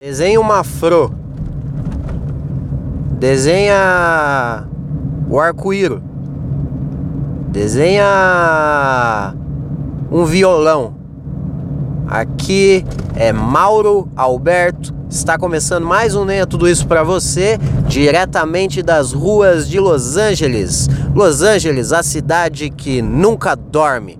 [0.00, 1.12] Desenha uma fro.
[3.18, 4.64] Desenha
[5.28, 6.00] o arco-íro.
[7.48, 9.34] Desenha
[10.08, 10.94] um violão.
[12.06, 12.84] Aqui
[13.16, 14.94] é Mauro Alberto.
[15.10, 17.58] Está começando mais um Nem Tudo Isso para você,
[17.88, 20.88] diretamente das ruas de Los Angeles.
[21.12, 24.16] Los Angeles, a cidade que nunca dorme.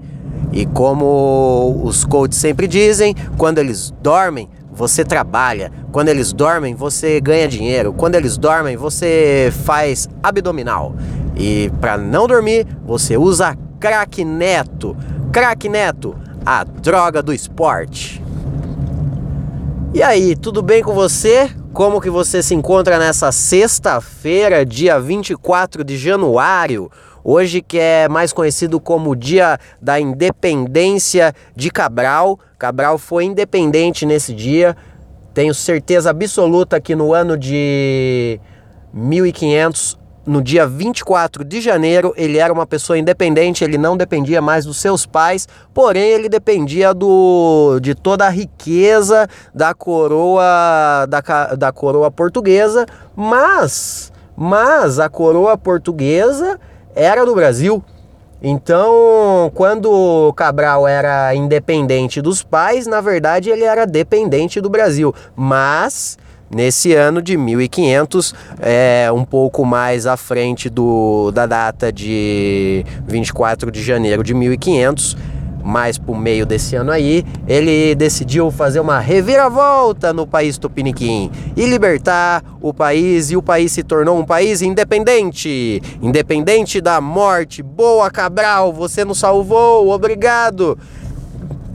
[0.53, 4.49] E como os coaches sempre dizem, quando eles dormem,
[4.79, 5.73] você trabalha.
[5.91, 7.93] Quando eles dormem, você ganha dinheiro.
[7.93, 10.95] Quando eles dormem, você faz abdominal.
[11.37, 14.97] E para não dormir, você usa crack neto.
[15.33, 16.17] Crack neto,
[16.47, 18.23] a droga do esporte.
[19.93, 21.51] E aí, tudo bem com você?
[21.73, 26.89] Como que você se encontra nessa sexta-feira, dia 24 de januário?
[27.25, 32.39] Hoje que é mais conhecido como Dia da Independência de Cabral.
[32.59, 34.77] Cabral foi independente nesse dia.
[35.33, 38.41] Tenho certeza absoluta que no ano de
[38.93, 44.67] 1500 no dia 24 de janeiro, ele era uma pessoa independente, ele não dependia mais
[44.67, 51.73] dos seus pais, porém ele dependia do, de toda a riqueza da coroa da, da
[51.73, 52.85] coroa portuguesa,
[53.17, 56.61] mas mas a coroa portuguesa
[56.95, 57.83] era do Brasil.
[58.43, 65.13] Então, quando Cabral era independente dos pais, na verdade ele era dependente do Brasil.
[65.35, 66.17] Mas
[66.51, 73.71] nesse ano de 1500, é, um pouco mais à frente do, da data de 24
[73.71, 75.17] de janeiro de 1500,
[75.69, 81.67] mais pro meio desse ano aí, ele decidiu fazer uma reviravolta no país tupiniquim e
[81.67, 87.63] libertar o país e o país se tornou um país independente, independente da morte.
[87.63, 90.79] Boa Cabral, você nos salvou, obrigado.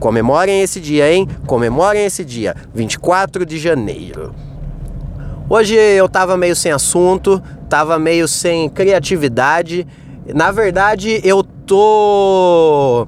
[0.00, 1.28] Comemorem esse dia, hein?
[1.46, 4.34] Comemorem esse dia, 24 de janeiro.
[5.48, 9.86] Hoje eu tava meio sem assunto, tava meio sem criatividade.
[10.34, 13.06] Na verdade, eu tô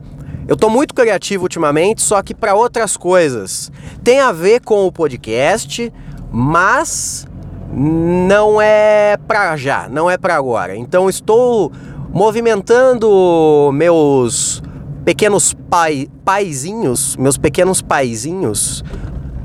[0.48, 3.70] eu tô muito criativo ultimamente, só que para outras coisas.
[4.04, 5.92] Tem a ver com o podcast,
[6.30, 7.26] mas
[7.72, 10.76] não é para já, não é para agora.
[10.76, 11.72] Então estou
[12.12, 14.62] movimentando meus
[15.04, 18.84] pequenos pai, paizinhos, meus pequenos paizinhos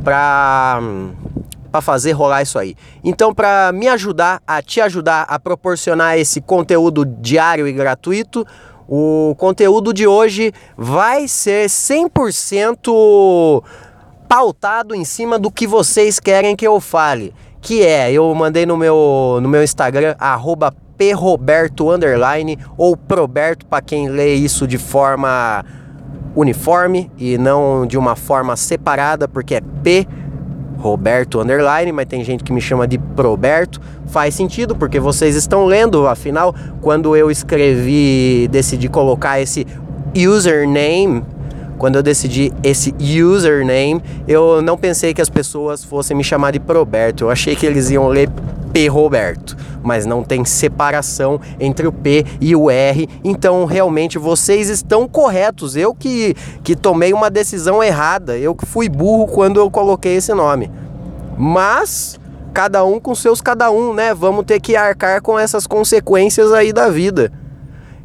[0.03, 0.79] para
[1.71, 2.75] para fazer rolar isso aí.
[3.01, 8.45] Então, para me ajudar a te ajudar a proporcionar esse conteúdo diário e gratuito,
[8.93, 13.63] o conteúdo de hoje vai ser 100%
[14.27, 17.33] pautado em cima do que vocês querem que eu fale.
[17.61, 24.33] Que é, eu mandei no meu, no meu Instagram, proberto ou proberto para quem lê
[24.33, 25.63] isso de forma
[26.35, 30.05] uniforme e não de uma forma separada, porque é P
[30.81, 33.79] Roberto Underline, mas tem gente que me chama de Proberto.
[34.07, 39.65] Faz sentido porque vocês estão lendo, afinal, quando eu escrevi, decidi colocar esse
[40.15, 41.23] username,
[41.81, 42.93] quando eu decidi esse
[43.23, 47.23] username, eu não pensei que as pessoas fossem me chamar de Proberto.
[47.23, 48.29] Eu achei que eles iam ler
[48.71, 53.09] P Roberto, mas não tem separação entre o P e o R.
[53.23, 55.75] Então, realmente vocês estão corretos.
[55.75, 58.37] Eu que que tomei uma decisão errada.
[58.37, 60.69] Eu que fui burro quando eu coloquei esse nome.
[61.35, 62.19] Mas
[62.53, 64.13] cada um com seus cada um, né?
[64.13, 67.31] Vamos ter que arcar com essas consequências aí da vida.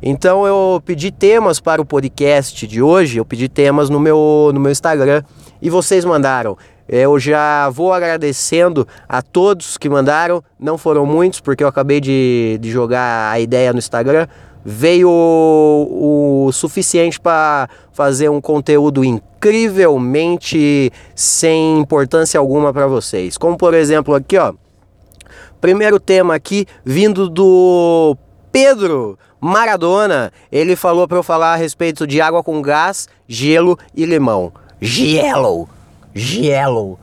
[0.03, 4.61] Então eu pedi temas para o podcast de hoje, eu pedi temas no meu, no
[4.61, 5.23] meu Instagram
[5.61, 6.57] e vocês mandaram.
[6.89, 12.59] Eu já vou agradecendo a todos que mandaram, não foram muitos, porque eu acabei de,
[12.61, 14.29] de jogar a ideia no Instagram.
[14.65, 23.37] Veio o, o suficiente para fazer um conteúdo incrivelmente sem importância alguma para vocês.
[23.37, 24.53] Como por exemplo aqui, ó.
[25.61, 28.17] Primeiro tema aqui vindo do
[28.51, 30.33] Pedro Maradona.
[30.51, 34.53] Ele falou para eu falar a respeito de água com gás, gelo e limão.
[34.81, 35.69] Gelo
[36.17, 36.99] gelo.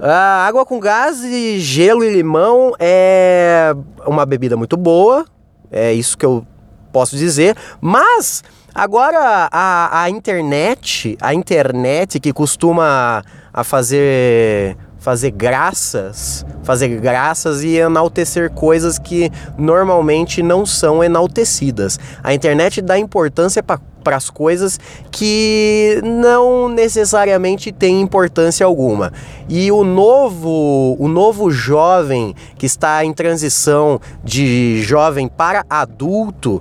[0.00, 3.74] A água com gás e gelo e limão é
[4.06, 5.24] uma bebida muito boa,
[5.70, 6.46] é isso que eu
[6.92, 8.44] posso dizer, mas
[8.74, 13.22] agora a, a internet, a internet que costuma
[13.52, 21.96] a fazer fazer graças, fazer graças e enaltecer coisas que normalmente não são enaltecidas.
[22.24, 24.80] A internet dá importância para as coisas
[25.12, 29.12] que não necessariamente tem importância alguma.
[29.48, 36.60] E o novo, o novo jovem que está em transição de jovem para adulto,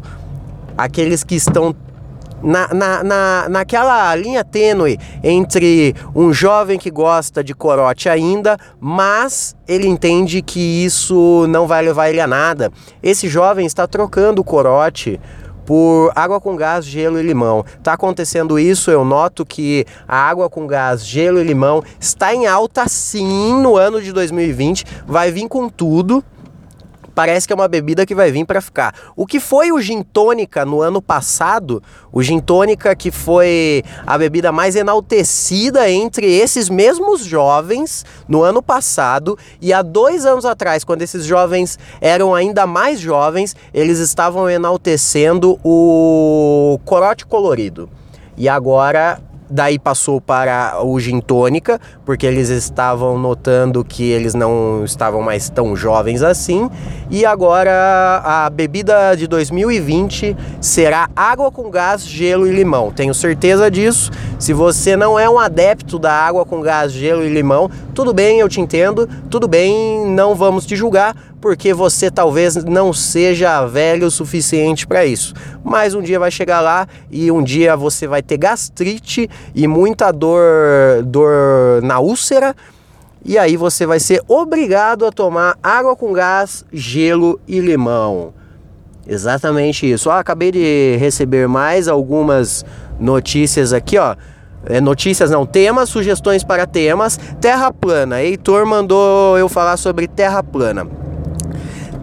[0.78, 1.76] aqueles que estão
[2.44, 9.56] na, na, na, naquela linha tênue entre um jovem que gosta de corote ainda, mas
[9.68, 12.72] ele entende que isso não vai levar ele a nada.
[13.02, 15.20] Esse jovem está trocando o corote
[15.66, 17.66] por água com gás, gelo e limão.
[17.78, 22.46] Está acontecendo isso, eu noto que a água com gás, gelo e limão está em
[22.46, 26.24] alta sim no ano de 2020, vai vir com tudo
[27.16, 28.94] parece que é uma bebida que vai vir para ficar.
[29.16, 31.82] O que foi o gin tônica no ano passado,
[32.12, 38.62] o gin tônica que foi a bebida mais enaltecida entre esses mesmos jovens no ano
[38.62, 44.50] passado e há dois anos atrás, quando esses jovens eram ainda mais jovens, eles estavam
[44.50, 47.90] enaltecendo o corote colorido.
[48.38, 54.84] E agora Daí passou para o gin tônica, porque eles estavam notando que eles não
[54.84, 56.70] estavam mais tão jovens assim.
[57.10, 62.92] E agora a bebida de 2020 será água com gás, gelo e limão.
[62.92, 64.12] Tenho certeza disso.
[64.40, 68.40] Se você não é um adepto da água com gás, gelo e limão, tudo bem,
[68.40, 69.08] eu te entendo.
[69.30, 71.16] Tudo bem, não vamos te julgar,
[71.46, 75.32] porque você talvez não seja velho o suficiente para isso.
[75.64, 80.12] Mas um dia vai chegar lá e um dia você vai ter gastrite e muita
[80.12, 82.56] dor, dor na úlcera.
[83.24, 88.34] E aí você vai ser obrigado a tomar água com gás, gelo e limão.
[89.06, 90.10] Exatamente isso.
[90.10, 92.66] Ó, acabei de receber mais algumas
[93.00, 94.16] notícias aqui, ó.
[94.66, 97.20] É, notícias não, temas, sugestões para temas.
[97.40, 98.20] Terra plana.
[98.24, 101.06] Heitor mandou eu falar sobre terra plana.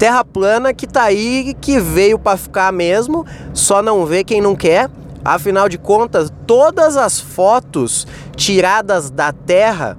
[0.03, 4.57] Terra plana que tá aí, que veio para ficar mesmo, só não vê quem não
[4.57, 4.91] quer.
[5.25, 8.05] Afinal de contas, todas as fotos
[8.35, 9.97] tiradas da Terra,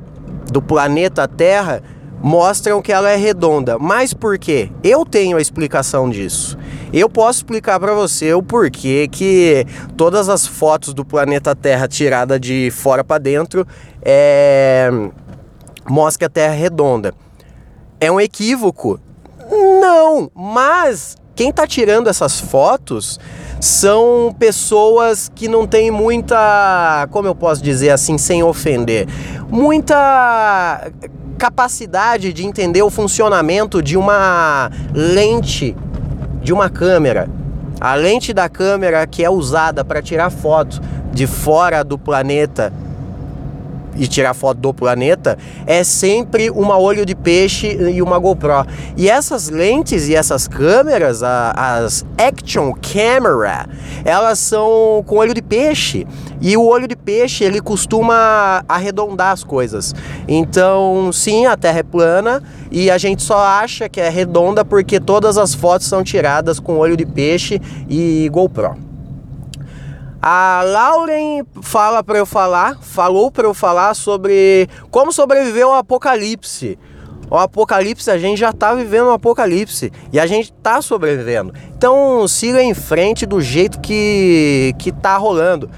[0.52, 1.82] do planeta Terra,
[2.22, 3.80] mostram que ela é redonda.
[3.80, 4.70] Mas por quê?
[4.84, 6.58] Eu tenho a explicação disso.
[6.92, 9.66] Eu posso explicar para você o porquê que
[9.96, 13.66] todas as fotos do planeta Terra tirada de fora para dentro
[14.02, 14.90] é
[15.90, 17.14] mostra que a Terra é redonda.
[18.02, 19.00] É um equívoco
[19.54, 23.20] não, mas quem está tirando essas fotos
[23.60, 29.08] são pessoas que não têm muita, como eu posso dizer assim, sem ofender,
[29.50, 30.92] muita
[31.38, 35.76] capacidade de entender o funcionamento de uma lente
[36.42, 37.30] de uma câmera.
[37.80, 42.72] A lente da câmera que é usada para tirar foto de fora do planeta
[43.96, 48.66] e tirar foto do planeta é sempre uma olho de peixe e uma GoPro.
[48.98, 53.68] E essas lentes e essas câmeras, as Action Camera,
[54.04, 56.06] elas são com olho de peixe.
[56.42, 59.94] E o olho de peixe ele costuma arredondar as coisas.
[60.28, 65.00] Então, sim, a Terra é plana e a gente só acha que é redonda porque
[65.00, 68.93] todas as fotos são tiradas com olho de peixe e GoPro.
[70.26, 76.80] A Lauren fala para eu falar, falou para eu falar sobre como sobreviver ao apocalipse.
[77.30, 81.54] O apocalipse, a gente já está vivendo um apocalipse e a gente está sobrevivendo.
[81.76, 85.70] Então siga em frente do jeito que, que tá rolando.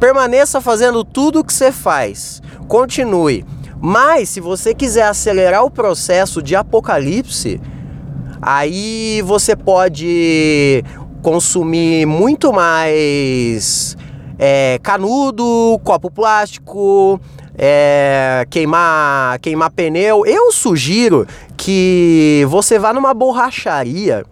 [0.00, 2.40] Permaneça fazendo tudo o que você faz.
[2.66, 3.44] Continue.
[3.78, 7.60] Mas se você quiser acelerar o processo de apocalipse,
[8.40, 10.82] aí você pode
[11.22, 13.96] consumir muito mais
[14.38, 17.20] é, canudo, copo plástico,
[17.56, 20.26] é, queimar, queimar pneu.
[20.26, 21.26] Eu sugiro
[21.56, 24.24] que você vá numa borracharia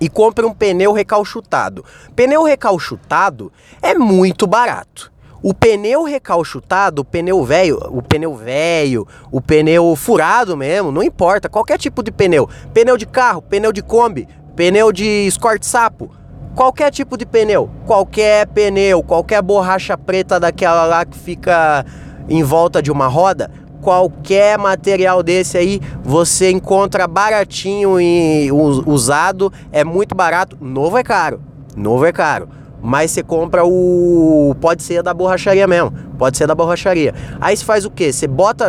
[0.00, 1.84] e compre um pneu recalchutado.
[2.14, 5.12] Pneu recalchutado é muito barato.
[5.40, 11.48] O pneu recalchutado, o pneu velho, o pneu velho, o pneu furado mesmo, não importa,
[11.48, 12.48] qualquer tipo de pneu.
[12.74, 14.26] Pneu de carro, pneu de Kombi,
[14.58, 16.10] pneu de escorte sapo,
[16.56, 21.86] qualquer tipo de pneu, qualquer pneu, qualquer borracha preta daquela lá que fica
[22.28, 29.84] em volta de uma roda, qualquer material desse aí você encontra baratinho e usado, é
[29.84, 31.40] muito barato, novo é caro,
[31.76, 32.48] novo é caro.
[32.82, 34.54] Mas você compra o.
[34.60, 35.92] Pode ser da borracharia mesmo.
[36.16, 37.12] Pode ser da borracharia.
[37.40, 38.12] Aí você faz o que?
[38.12, 38.68] Você bota.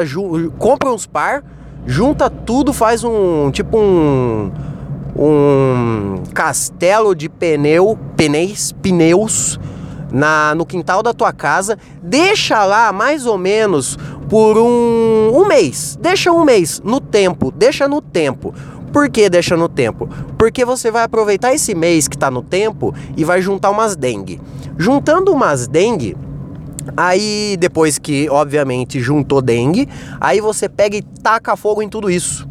[0.58, 1.44] Compra uns par,
[1.86, 3.52] junta tudo, faz um.
[3.52, 4.52] Tipo um
[5.16, 9.60] um castelo de pneu, pneus, pneus
[10.12, 13.98] na, no quintal da tua casa, deixa lá mais ou menos
[14.30, 15.98] por um, um mês.
[16.02, 18.54] Deixa um mês no tempo, deixa no tempo.
[18.92, 20.10] Por que deixa no tempo?
[20.38, 24.42] Porque você vai aproveitar esse mês que está no tempo e vai juntar umas dengue.
[24.78, 26.18] Juntando umas dengue,
[26.98, 29.88] aí depois que obviamente juntou dengue,
[30.20, 32.48] aí você pega e taca fogo em tudo isso.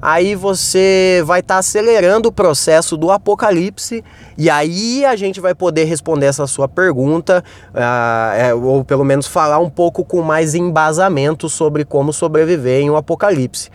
[0.00, 4.04] Aí você vai estar tá acelerando o processo do apocalipse
[4.36, 9.58] e aí a gente vai poder responder essa sua pergunta, uh, ou pelo menos falar
[9.58, 13.70] um pouco com mais embasamento sobre como sobreviver em um apocalipse.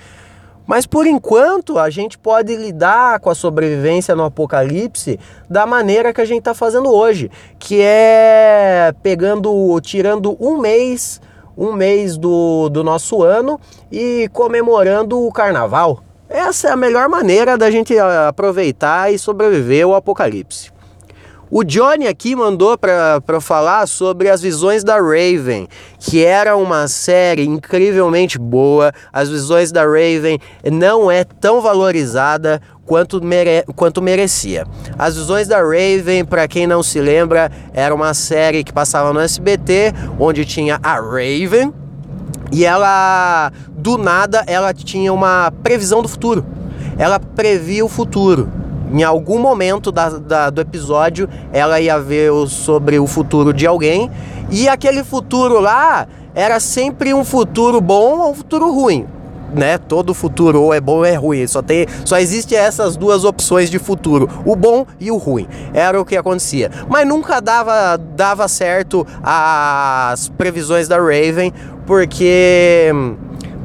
[0.67, 6.22] Mas por enquanto a gente pode lidar com a sobrevivência no apocalipse da maneira que
[6.22, 7.29] a gente está fazendo hoje,
[7.60, 11.22] que é pegando, tirando um mês,
[11.55, 13.60] um mês do, do nosso ano
[13.91, 16.01] e comemorando o carnaval.
[16.29, 20.74] Essa é a melhor maneira da gente aproveitar e sobreviver ao apocalipse.
[21.51, 25.67] O Johnny aqui mandou para falar sobre as visões da Raven,
[26.00, 28.91] que era uma série incrivelmente boa.
[29.13, 30.39] As visões da Raven
[30.72, 34.65] não é tão valorizada quanto, mere quanto merecia.
[34.98, 39.20] As visões da Raven, para quem não se lembra, era uma série que passava no
[39.20, 41.72] SBT, onde tinha a Raven
[42.51, 46.45] e ela, do nada, ela tinha uma previsão do futuro.
[46.97, 48.49] Ela previa o futuro
[48.93, 54.11] em algum momento da, da, do episódio ela ia ver sobre o futuro de alguém
[54.49, 59.07] e aquele futuro lá era sempre um futuro bom ou um futuro ruim.
[59.53, 59.77] Né?
[59.77, 61.47] Todo futuro ou é bom ou é ruim.
[61.47, 65.47] Só tem, só existe essas duas opções de futuro, o bom e o ruim.
[65.73, 66.69] Era o que acontecia.
[66.89, 71.53] Mas nunca dava dava certo as previsões da Raven,
[71.85, 72.91] porque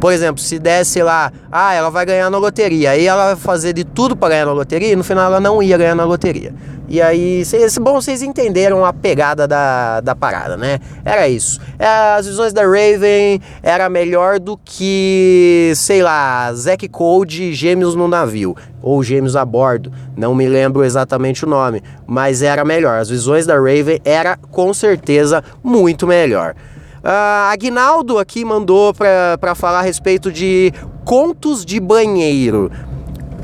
[0.01, 3.75] por exemplo, se desse lá, ah, ela vai ganhar na loteria, aí ela vai fazer
[3.75, 6.55] de tudo para ganhar na loteria, e no final ela não ia ganhar na loteria.
[6.89, 10.81] E aí, cês, bom, vocês entenderam a pegada da, da parada, né?
[11.05, 11.61] Era isso.
[11.79, 18.09] É, as visões da Raven era melhor do que, sei lá, Zack Code Gêmeos no
[18.09, 22.99] navio, ou Gêmeos a bordo, não me lembro exatamente o nome, mas era melhor.
[22.99, 26.57] As visões da Raven era com certeza muito melhor.
[27.03, 30.73] Uh, Aguinaldo aqui mandou para falar a respeito de
[31.05, 32.71] contos de banheiro.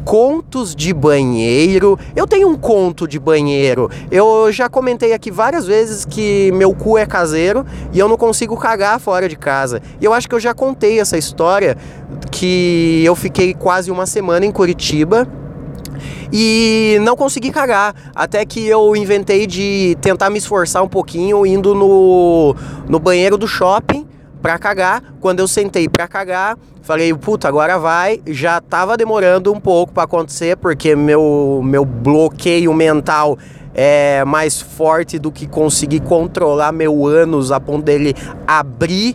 [0.05, 1.99] Contos de banheiro.
[2.15, 3.91] Eu tenho um conto de banheiro.
[4.11, 8.57] Eu já comentei aqui várias vezes que meu cu é caseiro e eu não consigo
[8.57, 9.83] cagar fora de casa.
[10.01, 11.77] E eu acho que eu já contei essa história
[12.31, 15.27] que eu fiquei quase uma semana em Curitiba
[16.33, 17.95] e não consegui cagar.
[18.15, 22.55] Até que eu inventei de tentar me esforçar um pouquinho indo no,
[22.88, 24.07] no banheiro do shopping
[24.41, 25.03] pra cagar.
[25.21, 28.21] Quando eu sentei pra cagar, falei, puta, agora vai.
[28.26, 33.38] Já tava demorando um pouco para acontecer, porque meu, meu bloqueio mental
[33.75, 38.15] é mais forte do que conseguir controlar meu ânus a ponto dele
[38.47, 39.15] abrir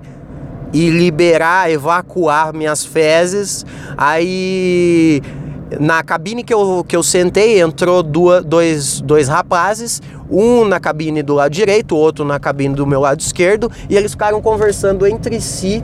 [0.73, 3.65] e liberar, evacuar minhas fezes.
[3.97, 5.21] Aí
[5.79, 11.21] na cabine que eu, que eu sentei, entrou duas, dois, dois rapazes, um na cabine
[11.21, 15.39] do lado direito, outro na cabine do meu lado esquerdo, e eles ficaram conversando entre
[15.39, 15.83] si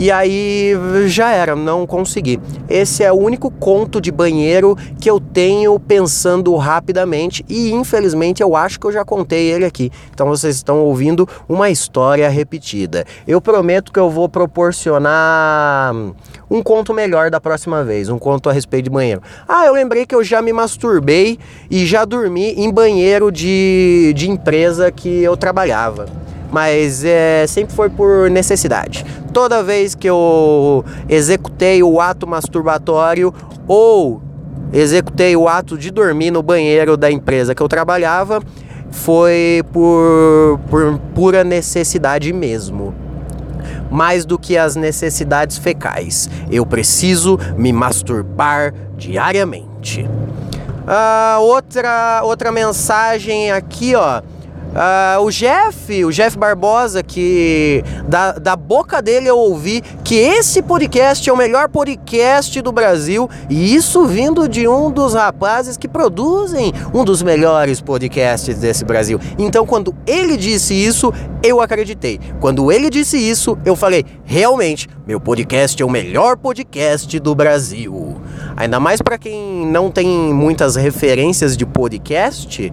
[0.00, 0.72] e aí
[1.08, 2.40] já era, não consegui.
[2.70, 8.56] Esse é o único conto de banheiro que eu tenho pensando rapidamente e infelizmente eu
[8.56, 9.92] acho que eu já contei ele aqui.
[10.10, 13.04] Então vocês estão ouvindo uma história repetida.
[13.28, 15.94] Eu prometo que eu vou proporcionar
[16.50, 19.20] um conto melhor da próxima vez, um conto a respeito de banheiro.
[19.46, 21.38] Ah, eu lembrei que eu já me masturbei
[21.70, 26.06] e já dormi em banheiro de, de empresa que eu trabalhava
[26.50, 29.04] mas é, sempre foi por necessidade.
[29.32, 33.32] Toda vez que eu executei o ato masturbatório
[33.66, 34.20] ou
[34.72, 38.42] executei o ato de dormir no banheiro da empresa que eu trabalhava,
[38.90, 42.94] foi por, por pura necessidade mesmo.
[43.90, 46.30] Mais do que as necessidades fecais.
[46.50, 50.08] Eu preciso me masturbar diariamente.
[50.86, 54.22] Ah, outra, outra mensagem aqui, ó.
[54.70, 60.62] Uh, o Jeff, o Jeff Barbosa, que da, da boca dele eu ouvi que esse
[60.62, 65.88] podcast é o melhor podcast do Brasil, e isso vindo de um dos rapazes que
[65.88, 69.18] produzem um dos melhores podcasts desse Brasil.
[69.36, 71.12] Então, quando ele disse isso,
[71.42, 72.20] eu acreditei.
[72.38, 78.20] Quando ele disse isso, eu falei: realmente, meu podcast é o melhor podcast do Brasil.
[78.56, 82.72] Ainda mais para quem não tem muitas referências de podcast,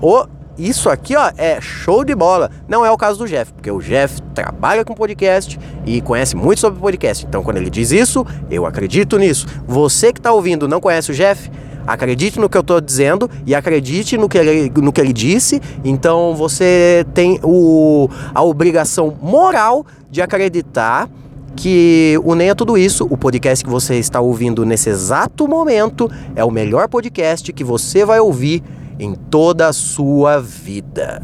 [0.00, 0.24] o
[0.68, 2.50] isso aqui, ó, é show de bola.
[2.68, 6.60] Não é o caso do Jeff, porque o Jeff trabalha com podcast e conhece muito
[6.60, 7.26] sobre podcast.
[7.26, 9.46] Então, quando ele diz isso, eu acredito nisso.
[9.66, 11.50] Você que está ouvindo não conhece o Jeff?
[11.86, 15.60] Acredite no que eu estou dizendo e acredite no que, ele, no que ele disse.
[15.84, 21.08] Então você tem o, a obrigação moral de acreditar
[21.56, 26.10] que o Nem é Tudo Isso, o podcast que você está ouvindo nesse exato momento,
[26.34, 28.62] é o melhor podcast que você vai ouvir
[29.02, 31.22] em toda a sua vida.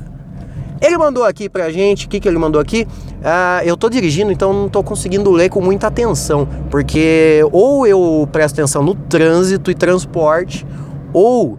[0.80, 2.86] Ele mandou aqui pra gente, o que, que ele mandou aqui?
[3.18, 8.28] Uh, eu tô dirigindo, então não tô conseguindo ler com muita atenção, porque ou eu
[8.30, 10.64] presto atenção no trânsito e transporte,
[11.12, 11.58] ou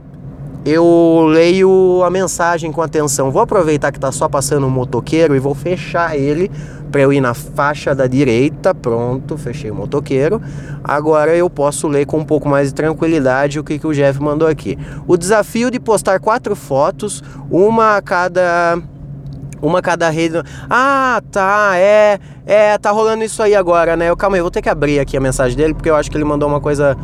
[0.65, 3.31] eu leio a mensagem com atenção.
[3.31, 6.51] Vou aproveitar que tá só passando um motoqueiro e vou fechar ele
[6.91, 8.75] para eu ir na faixa da direita.
[8.75, 10.41] Pronto, fechei o motoqueiro.
[10.83, 14.21] Agora eu posso ler com um pouco mais de tranquilidade o que, que o Jeff
[14.21, 14.77] mandou aqui.
[15.07, 18.77] O desafio de postar quatro fotos, uma a cada
[19.61, 20.41] uma cada rede.
[20.69, 22.19] Ah, tá, é.
[22.45, 24.09] É, tá rolando isso aí agora, né?
[24.09, 26.09] Eu, calma aí, eu vou ter que abrir aqui a mensagem dele, porque eu acho
[26.09, 26.97] que ele mandou uma coisa.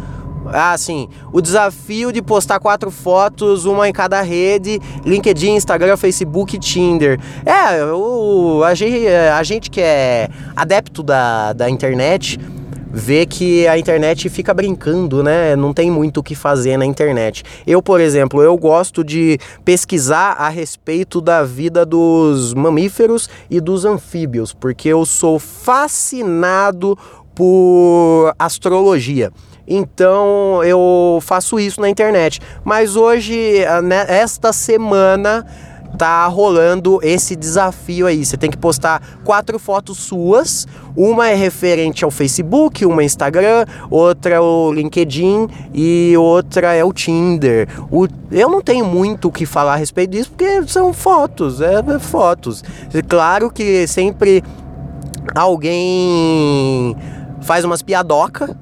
[0.52, 1.10] Ah, sim.
[1.32, 7.20] O desafio de postar quatro fotos, uma em cada rede: LinkedIn, Instagram, Facebook Tinder.
[7.46, 12.40] É, o, a, gente, a gente que é adepto da, da internet
[12.98, 15.54] vê que a internet fica brincando, né?
[15.58, 17.44] Não tem muito o que fazer na internet.
[17.68, 23.84] Eu, por exemplo, eu gosto de pesquisar a respeito da vida dos mamíferos e dos
[23.84, 26.98] anfíbios, porque eu sou fascinado
[27.36, 29.30] por astrologia.
[29.68, 32.40] Então eu faço isso na internet.
[32.64, 35.46] Mas hoje, né, esta semana,
[35.96, 38.24] tá rolando esse desafio aí.
[38.24, 40.68] Você tem que postar quatro fotos suas.
[40.96, 46.84] Uma é referente ao Facebook, uma é Instagram, outra é o LinkedIn e outra é
[46.84, 47.68] o Tinder.
[47.92, 51.76] O, eu não tenho muito o que falar a respeito disso porque são fotos, é,
[51.76, 52.64] é fotos.
[53.08, 54.44] Claro que sempre
[55.34, 56.96] alguém
[57.42, 58.56] faz umas piadoca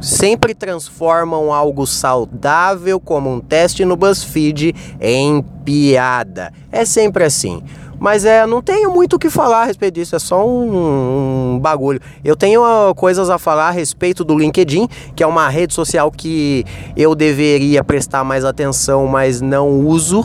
[0.00, 6.52] sempre transformam algo saudável, como um teste no BuzzFeed, em piada.
[6.70, 7.62] É sempre assim.
[8.00, 11.58] Mas é, não tenho muito o que falar a respeito disso, é só um, um
[11.58, 12.00] bagulho.
[12.24, 16.10] Eu tenho uh, coisas a falar a respeito do LinkedIn, que é uma rede social
[16.10, 16.64] que
[16.96, 20.24] eu deveria prestar mais atenção, mas não uso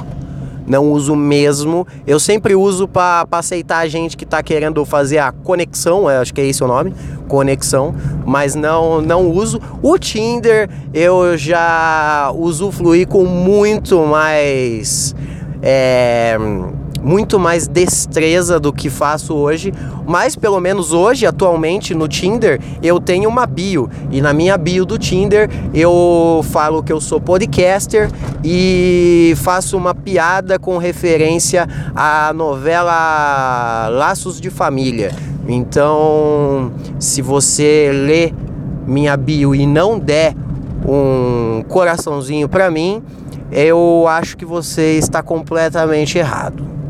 [0.68, 1.88] não uso mesmo.
[2.06, 6.42] Eu sempre uso para aceitar a gente que está querendo fazer a conexão, acho que
[6.42, 6.94] é esse o nome,
[7.28, 7.94] conexão,
[8.26, 9.60] mas não não uso.
[9.82, 15.16] O Tinder eu já usufruí com muito mais
[15.62, 16.38] é,
[17.04, 19.74] muito mais destreza do que faço hoje,
[20.08, 24.86] mas pelo menos hoje, atualmente no Tinder, eu tenho uma bio e na minha bio
[24.86, 28.10] do Tinder eu falo que eu sou podcaster
[28.44, 35.12] e faço uma piada com referência à novela Laços de Família.
[35.48, 38.34] Então, se você lê
[38.88, 40.34] minha bio e não der
[40.86, 43.02] um coraçãozinho para mim,
[43.52, 46.83] eu acho que você está completamente errado.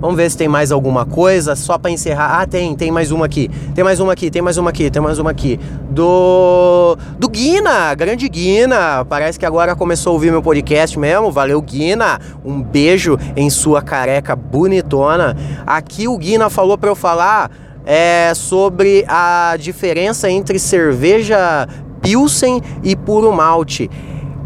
[0.00, 2.40] Vamos ver se tem mais alguma coisa, só para encerrar.
[2.40, 3.50] Ah, tem, tem mais uma aqui.
[3.74, 5.58] Tem mais uma aqui, tem mais uma aqui, tem mais uma aqui.
[5.90, 9.04] Do do Guina, grande Guina.
[9.08, 11.32] Parece que agora começou a ouvir meu podcast mesmo.
[11.32, 12.20] Valeu, Guina.
[12.44, 15.36] Um beijo em sua careca bonitona.
[15.66, 17.50] Aqui o Guina falou para eu falar
[17.84, 21.66] é, sobre a diferença entre cerveja
[22.00, 23.90] Pilsen e puro malte.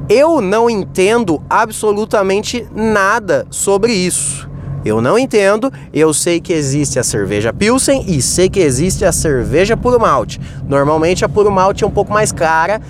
[0.09, 4.52] Eu não entendo absolutamente nada sobre isso.
[4.85, 9.13] Eu não entendo, eu sei que existe a cerveja Pilsen e sei que existe a
[9.13, 10.41] cerveja puro malte.
[10.69, 12.81] Normalmente a puro malte é um pouco mais cara,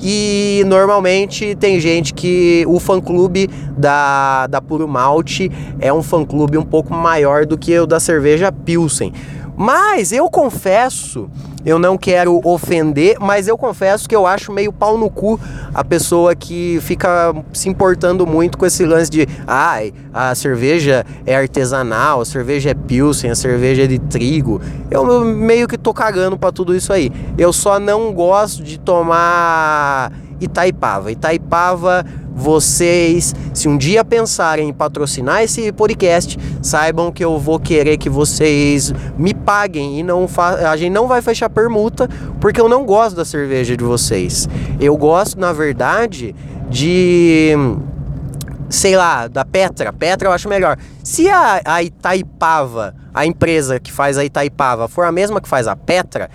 [0.00, 6.62] e normalmente tem gente que o fã-clube da, da Puro Malte é um fã-clube um
[6.62, 9.12] pouco maior do que o da cerveja Pilsen.
[9.58, 11.28] Mas eu confesso,
[11.66, 15.38] eu não quero ofender, mas eu confesso que eu acho meio pau no cu
[15.74, 21.34] a pessoa que fica se importando muito com esse lance de ai, a cerveja é
[21.34, 24.60] artesanal, a cerveja é pilsen, a cerveja é de trigo.
[24.92, 27.10] Eu meio que tô cagando para tudo isso aí.
[27.36, 31.10] Eu só não gosto de tomar Itaipava.
[31.10, 32.06] Itaipava
[32.38, 38.08] vocês, se um dia pensarem em patrocinar esse podcast, saibam que eu vou querer que
[38.08, 40.28] vocês me paguem e não
[40.70, 42.08] a gente não vai fechar permuta
[42.40, 44.48] porque eu não gosto da cerveja de vocês.
[44.78, 46.34] Eu gosto, na verdade,
[46.70, 47.54] de
[48.70, 49.92] sei lá, da Petra.
[49.92, 50.76] Petra eu acho melhor.
[51.02, 55.66] Se a, a Itaipava, a empresa que faz a Itaipava, for a mesma que faz
[55.66, 56.30] a Petra,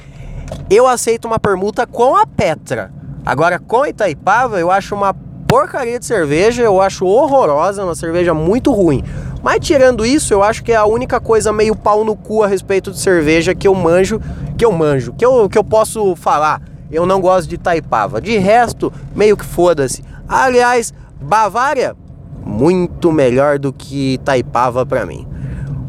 [0.70, 2.92] eu aceito uma permuta com a Petra.
[3.26, 5.16] Agora, com a Itaipava, eu acho uma
[5.54, 9.04] porcaria de cerveja, eu acho horrorosa, uma cerveja muito ruim.
[9.44, 12.48] Mas tirando isso, eu acho que é a única coisa meio pau no cu a
[12.48, 14.20] respeito de cerveja que eu manjo,
[14.58, 16.60] que eu manjo, que eu, que eu posso falar.
[16.92, 18.20] Eu não gosto de Taipava.
[18.20, 20.04] De resto, meio que foda-se.
[20.28, 21.96] Aliás, Bavária,
[22.44, 25.28] muito melhor do que Taipava para mim.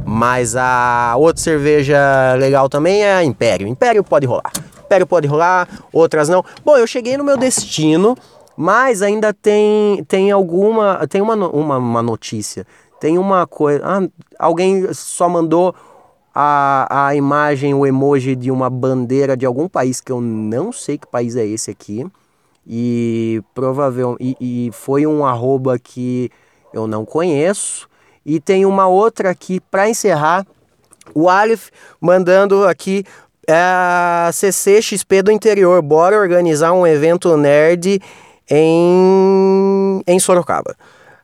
[0.05, 3.66] Mas a outra cerveja legal também é a Império.
[3.66, 4.53] Império pode rolar.
[4.85, 6.44] Império pode rolar, outras não.
[6.62, 8.14] Bom, eu cheguei no meu destino.
[8.57, 11.07] Mas ainda tem, tem alguma.
[11.09, 12.67] Tem uma, uma, uma notícia.
[13.01, 13.83] Tem uma coisa.
[13.85, 15.75] Ah, alguém só mandou
[16.35, 20.99] a, a imagem, o emoji de uma bandeira de algum país que eu não sei
[20.99, 22.07] que país é esse aqui.
[22.67, 26.31] E provavelmente e, foi um arroba que
[26.73, 27.88] eu não conheço.
[28.25, 30.47] E tem uma outra aqui para encerrar.
[31.14, 33.05] O Alif mandando aqui
[33.47, 35.83] é CCXP do interior.
[35.83, 38.01] Bora organizar um evento nerd
[38.51, 40.77] em, em Sorocaba.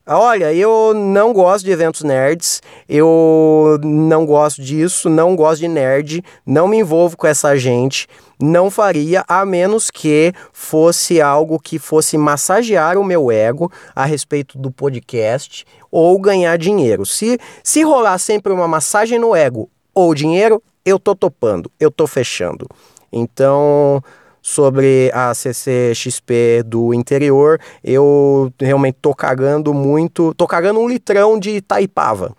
[0.06, 6.24] Olha, eu não gosto de eventos nerds, eu não gosto disso, não gosto de nerd,
[6.44, 8.08] não me envolvo com essa gente,
[8.40, 14.58] não faria a menos que fosse algo que fosse massagear o meu ego a respeito
[14.58, 17.06] do podcast ou ganhar dinheiro.
[17.06, 22.06] Se, se rolar sempre uma massagem no ego ou dinheiro, eu tô topando, eu tô
[22.08, 22.66] fechando.
[23.12, 24.02] Então,
[24.42, 31.60] sobre a CCXP do interior, eu realmente tô cagando muito, tô cagando um litrão de
[31.60, 32.34] Taipava.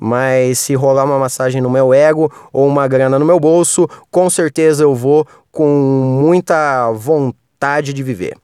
[0.00, 4.30] Mas se rolar uma massagem no meu ego ou uma grana no meu bolso, com
[4.30, 5.66] certeza eu vou com
[6.22, 8.36] muita vontade de viver.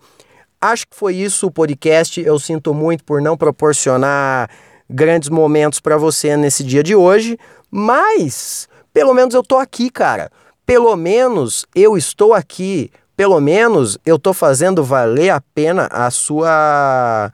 [0.61, 2.21] Acho que foi isso o podcast.
[2.21, 4.51] Eu sinto muito por não proporcionar
[4.91, 7.39] grandes momentos para você nesse dia de hoje,
[7.71, 10.31] mas pelo menos eu tô aqui, cara
[10.67, 17.33] pelo menos eu estou aqui, pelo menos eu estou fazendo valer a pena a sua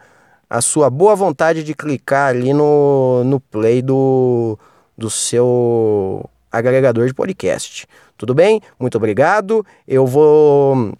[0.48, 4.58] a sua boa vontade de clicar ali no, no play do,
[4.98, 7.86] do seu agregador de podcast.
[8.18, 8.60] Tudo bem?
[8.78, 9.64] Muito obrigado.
[9.86, 10.92] Eu vou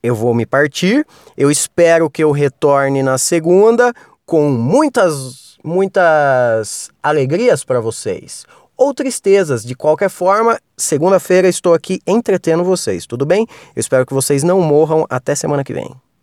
[0.00, 1.04] eu vou me partir.
[1.36, 3.92] Eu espero que eu retorne na segunda
[4.24, 8.46] com muitas muitas alegrias para vocês
[8.78, 9.64] ou tristezas.
[9.64, 13.46] De qualquer forma, segunda-feira estou aqui entretendo vocês, tudo bem?
[13.74, 16.07] Eu espero que vocês não morram até semana que vem.